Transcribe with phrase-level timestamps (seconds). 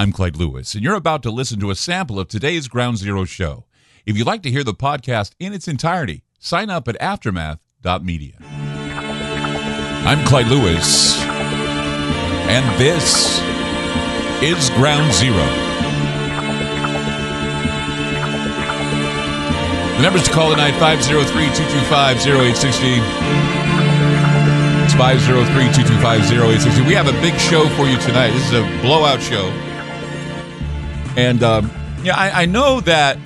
[0.00, 3.26] I'm Clyde Lewis, and you're about to listen to a sample of today's Ground Zero
[3.26, 3.66] show.
[4.06, 8.38] If you'd like to hear the podcast in its entirety, sign up at aftermath.media.
[10.06, 11.20] I'm Clyde Lewis,
[12.48, 13.42] and this
[14.42, 15.44] is Ground Zero.
[19.96, 22.86] The numbers to call tonight 503 225 0860.
[24.82, 26.88] It's 503 225 0860.
[26.88, 28.30] We have a big show for you tonight.
[28.30, 29.69] This is a blowout show.
[31.16, 31.70] And um,
[32.02, 33.18] yeah, I, I know that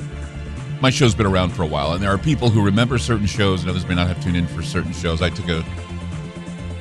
[0.81, 3.63] my show's been around for a while, and there are people who remember certain shows,
[3.63, 5.23] and others may not have tuned in for certain shows.
[5.23, 5.65] I took a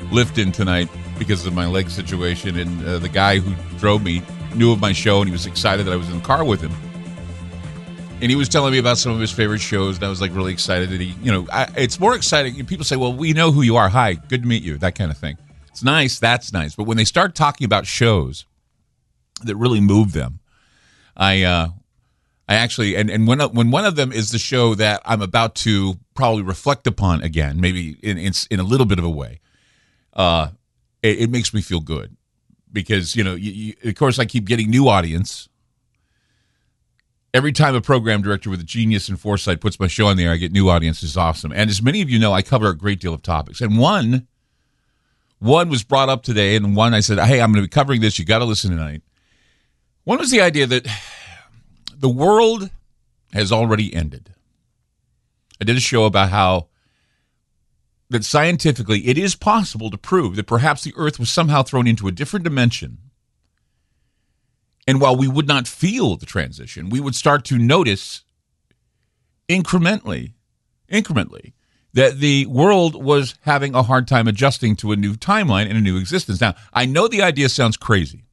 [0.10, 4.22] Lyft in tonight because of my leg situation, and uh, the guy who drove me
[4.56, 6.62] knew of my show, and he was excited that I was in the car with
[6.62, 6.72] him.
[8.22, 10.34] And he was telling me about some of his favorite shows, and I was like
[10.34, 12.66] really excited that he, you know, I, it's more exciting.
[12.66, 13.90] People say, "Well, we know who you are.
[13.90, 15.38] Hi, good to meet you." That kind of thing.
[15.70, 16.20] It's nice.
[16.20, 16.76] That's nice.
[16.76, 18.46] But when they start talking about shows
[19.44, 20.40] that really move them,
[21.16, 21.70] I uh,
[22.48, 25.56] I actually and and when when one of them is the show that I'm about
[25.56, 29.40] to probably reflect upon again, maybe in in, in a little bit of a way.
[30.14, 30.50] Uh,
[31.02, 32.16] it, it makes me feel good
[32.72, 35.48] because you know, you, you, of course, I keep getting new audience.
[37.34, 40.26] Every time a program director with a genius and foresight puts my show on the
[40.26, 41.18] air, I get new audiences.
[41.18, 41.52] Awesome.
[41.52, 43.60] And as many of you know, I cover a great deal of topics.
[43.60, 44.28] And one,
[45.40, 48.02] one was brought up today, and one I said, "Hey, I'm going to be covering
[48.02, 48.20] this.
[48.20, 49.02] You got to listen tonight."
[50.04, 50.88] One was the idea that
[51.96, 52.70] the world
[53.32, 54.34] has already ended.
[55.62, 56.68] I did a show about how
[58.10, 62.08] that scientifically it is possible to prove that perhaps the earth was somehow thrown into
[62.08, 62.98] a different dimension.
[64.86, 68.24] And while we would not feel the transition, we would start to notice
[69.48, 70.34] incrementally,
[70.92, 71.54] incrementally,
[71.94, 75.82] that the world was having a hard time adjusting to a new timeline and a
[75.82, 76.42] new existence.
[76.42, 78.26] Now, I know the idea sounds crazy.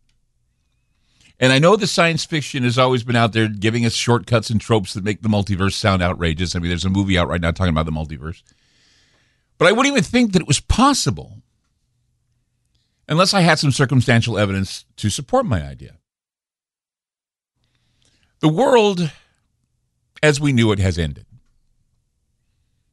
[1.41, 4.61] And I know the science fiction has always been out there giving us shortcuts and
[4.61, 6.55] tropes that make the multiverse sound outrageous.
[6.55, 8.43] I mean, there's a movie out right now talking about the multiverse.
[9.57, 11.41] But I wouldn't even think that it was possible
[13.09, 15.97] unless I had some circumstantial evidence to support my idea.
[18.41, 19.11] The world,
[20.23, 21.27] as we knew it, has ended.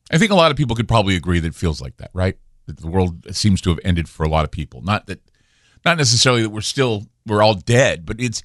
[0.10, 2.38] I think a lot of people could probably agree that it feels like that, right?
[2.66, 4.82] That the world seems to have ended for a lot of people.
[4.82, 5.20] Not that,
[5.88, 8.44] not necessarily that we're still we're all dead, but it's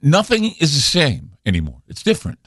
[0.00, 1.82] nothing is the same anymore.
[1.88, 2.38] It's different.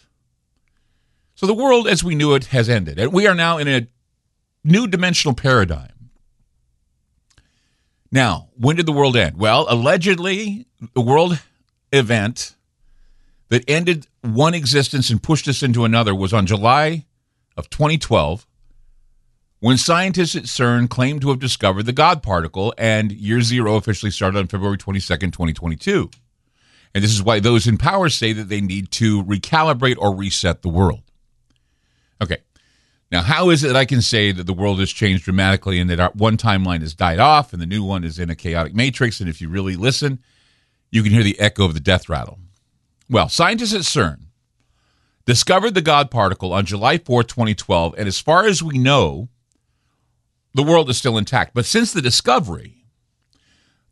[1.35, 3.87] So the world as we knew it has ended, and we are now in a
[4.63, 6.09] new dimensional paradigm.
[8.11, 9.37] Now, when did the world end?
[9.37, 11.39] Well, allegedly, the world
[11.91, 12.55] event
[13.49, 17.05] that ended one existence and pushed us into another was on July
[17.57, 18.47] of 2012
[19.63, 24.11] when scientists at CERN claimed to have discovered the God particle, and year zero officially
[24.11, 26.09] started on February 22nd, 2022.
[26.93, 30.63] And this is why those in power say that they need to recalibrate or reset
[30.63, 31.03] the world.
[32.21, 32.39] Okay.
[33.09, 35.89] Now, how is it that I can say that the world has changed dramatically and
[35.89, 39.21] that one timeline has died off and the new one is in a chaotic matrix?
[39.21, 40.19] And if you really listen,
[40.91, 42.37] you can hear the echo of the death rattle.
[43.09, 44.23] Well, scientists at CERN
[45.25, 47.95] discovered the God particle on July 4, 2012.
[47.97, 49.29] And as far as we know,
[50.53, 51.53] the world is still intact.
[51.53, 52.85] But since the discovery,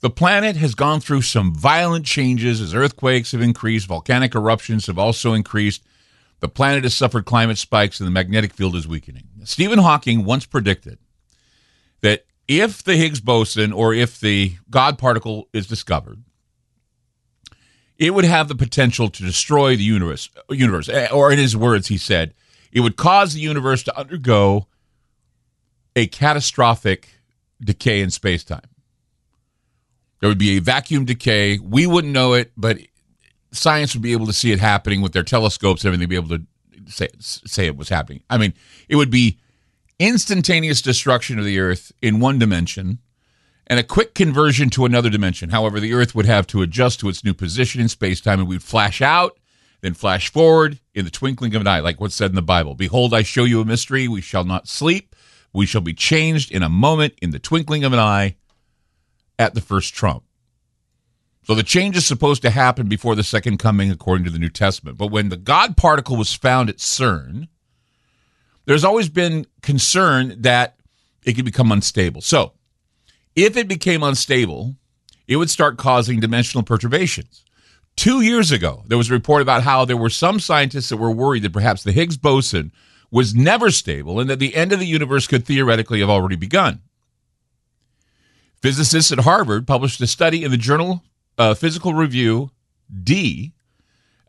[0.01, 4.97] the planet has gone through some violent changes as earthquakes have increased, volcanic eruptions have
[4.97, 5.83] also increased.
[6.39, 9.27] The planet has suffered climate spikes and the magnetic field is weakening.
[9.43, 10.97] Stephen Hawking once predicted
[12.01, 16.23] that if the Higgs boson or if the God particle is discovered,
[17.99, 20.89] it would have the potential to destroy the universe, universe.
[21.11, 22.33] Or in his words, he said,
[22.71, 24.65] it would cause the universe to undergo
[25.95, 27.09] a catastrophic
[27.59, 28.61] decay in space time.
[30.19, 31.59] There would be a vacuum decay.
[31.59, 32.79] We wouldn't know it, but
[33.51, 36.29] science would be able to see it happening with their telescopes and everything, be able
[36.29, 36.45] to
[36.88, 38.23] say say it was happening.
[38.29, 38.53] I mean,
[38.88, 39.39] it would be
[39.99, 42.99] instantaneous destruction of the Earth in one dimension
[43.67, 45.49] and a quick conversion to another dimension.
[45.49, 48.47] However, the Earth would have to adjust to its new position in space time, and
[48.49, 49.39] we'd flash out,
[49.81, 52.75] then flash forward in the twinkling of an eye, like what's said in the Bible.
[52.75, 54.07] Behold, I show you a mystery.
[54.07, 55.10] We shall not sleep.
[55.53, 58.36] We shall be changed in a moment, in the twinkling of an eye,
[59.38, 60.24] at the first trump.
[61.44, 64.50] So the change is supposed to happen before the second coming, according to the New
[64.50, 64.98] Testament.
[64.98, 67.48] But when the God particle was found at CERN,
[68.65, 70.75] there's always been concern that
[71.25, 72.21] it could become unstable.
[72.21, 72.53] So
[73.36, 74.75] if it became unstable,
[75.27, 77.44] it would start causing dimensional perturbations.
[77.95, 81.12] Two years ago, there was a report about how there were some scientists that were
[81.12, 82.71] worried that perhaps the Higgs boson
[83.11, 86.81] was never stable and that the end of the universe could theoretically have already begun.
[88.61, 91.03] Physicists at Harvard published a study in the journal
[91.37, 92.51] uh, Physical Review
[93.03, 93.53] D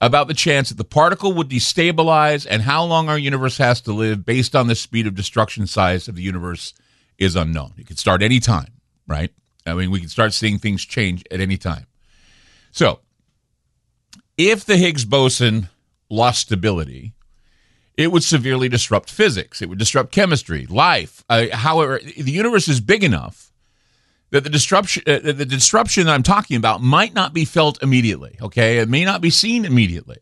[0.01, 3.93] about the chance that the particle would destabilize and how long our universe has to
[3.93, 6.75] live based on the speed of destruction size of the universe
[7.19, 7.73] is unknown.
[7.77, 8.73] It could start any time
[9.07, 9.31] right?
[9.67, 11.87] I mean, we can start seeing things change at any time.
[12.71, 13.01] So,
[14.37, 15.69] if the Higgs boson
[16.09, 17.13] lost stability,
[17.97, 19.61] it would severely disrupt physics.
[19.61, 21.25] It would disrupt chemistry, life.
[21.29, 23.53] Uh, however, the universe is big enough
[24.31, 28.39] that the disruption, uh, the disruption that I'm talking about, might not be felt immediately.
[28.41, 30.19] Okay, it may not be seen immediately.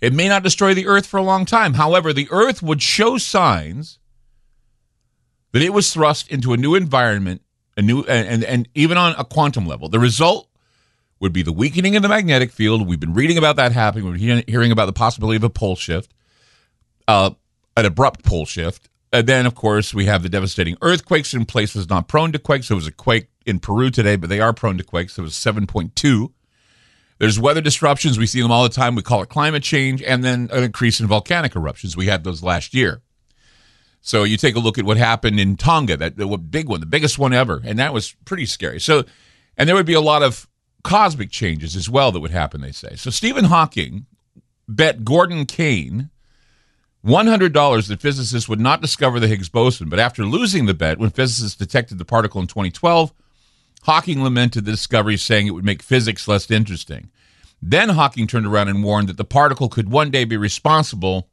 [0.00, 1.74] It may not destroy the Earth for a long time.
[1.74, 3.98] However, the Earth would show signs
[5.52, 7.42] that it was thrust into a new environment
[7.76, 9.88] a new and, and, and even on a quantum level.
[9.88, 10.48] The result
[11.18, 12.86] would be the weakening of the magnetic field.
[12.86, 14.06] We've been reading about that happening.
[14.06, 16.12] We're hearing about the possibility of a pole shift,
[17.10, 17.30] uh,
[17.76, 18.88] an abrupt pole shift.
[19.12, 22.68] And then, of course, we have the devastating earthquakes in places not prone to quakes.
[22.68, 25.18] There was a quake in Peru today, but they are prone to quakes.
[25.18, 26.32] It was 7.2.
[27.18, 28.18] There's weather disruptions.
[28.18, 28.94] We see them all the time.
[28.94, 30.02] We call it climate change.
[30.02, 31.96] And then an increase in volcanic eruptions.
[31.96, 33.02] We had those last year.
[34.00, 36.86] So you take a look at what happened in Tonga, that the big one, the
[36.86, 38.80] biggest one ever, and that was pretty scary.
[38.80, 39.04] So,
[39.58, 40.48] and there would be a lot of
[40.84, 42.60] cosmic changes as well that would happen.
[42.60, 42.94] They say.
[42.94, 44.06] So Stephen Hawking
[44.68, 46.08] bet Gordon Kane
[47.04, 51.10] $100 that physicists would not discover the Higgs boson, but after losing the bet when
[51.10, 53.12] physicists detected the particle in 2012,
[53.84, 57.10] Hawking lamented the discovery, saying it would make physics less interesting.
[57.62, 61.28] Then Hawking turned around and warned that the particle could one day be responsible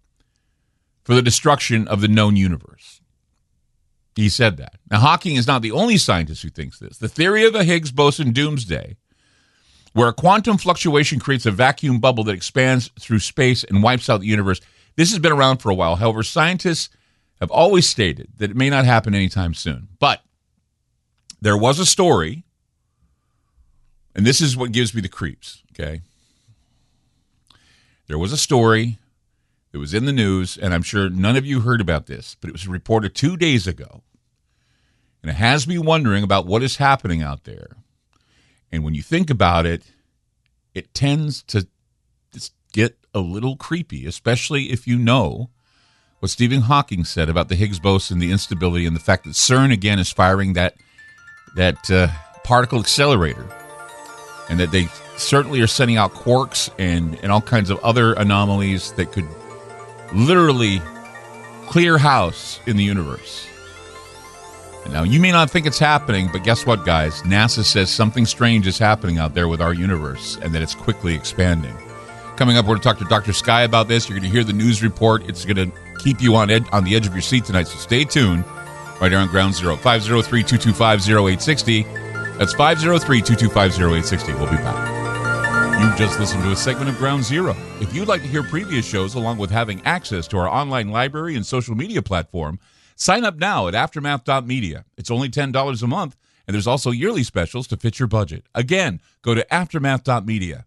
[1.03, 3.01] for the destruction of the known universe.
[4.15, 4.75] He said that.
[4.89, 6.97] Now, Hawking is not the only scientist who thinks this.
[6.97, 8.95] The theory of the Higgs boson doomsday,
[9.93, 14.21] where a quantum fluctuation creates a vacuum bubble that expands through space and wipes out
[14.21, 14.59] the universe,
[14.97, 15.95] this has been around for a while.
[15.95, 16.89] However, scientists
[17.39, 19.87] have always stated that it may not happen anytime soon.
[19.99, 20.21] But
[21.39, 22.43] there was a story,
[24.13, 26.01] and this is what gives me the creeps, okay?
[28.07, 28.97] There was a story
[29.71, 32.49] it was in the news, and I'm sure none of you heard about this, but
[32.49, 34.01] it was reported two days ago.
[35.21, 37.77] And it has me wondering about what is happening out there.
[38.71, 39.83] And when you think about it,
[40.73, 41.67] it tends to
[42.77, 45.49] get a little creepy, especially if you know
[46.19, 49.73] what Stephen Hawking said about the Higgs boson, the instability, and the fact that CERN
[49.73, 50.75] again is firing that
[51.55, 52.07] that uh,
[52.43, 53.47] particle accelerator,
[54.47, 54.85] and that they
[55.17, 59.27] certainly are sending out quarks and and all kinds of other anomalies that could
[60.13, 60.79] literally
[61.65, 63.47] clear house in the universe.
[64.91, 67.21] Now, you may not think it's happening, but guess what, guys?
[67.23, 71.13] NASA says something strange is happening out there with our universe and that it's quickly
[71.13, 71.75] expanding.
[72.37, 73.33] Coming up, we're going to talk to Dr.
[73.33, 74.07] Sky about this.
[74.07, 75.27] You're going to hear the news report.
[75.27, 77.79] It's going to keep you on, ed- on the edge of your seat tonight, so
[77.79, 78.45] stay tuned
[79.01, 79.75] right here on Ground Zero.
[79.75, 81.81] 503 225 0860.
[82.37, 84.33] That's 503 225 0860.
[84.33, 85.81] We'll be back.
[85.81, 87.55] You've just listened to a segment of Ground Zero.
[87.81, 91.35] If you'd like to hear previous shows along with having access to our online library
[91.35, 92.59] and social media platform,
[92.95, 94.85] sign up now at aftermath.media.
[94.95, 96.15] It's only $10 a month,
[96.45, 98.45] and there's also yearly specials to fit your budget.
[98.53, 100.66] Again, go to aftermath.media.